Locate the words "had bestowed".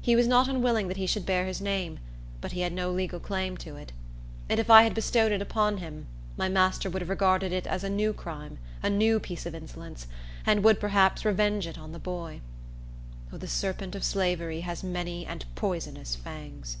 4.84-5.32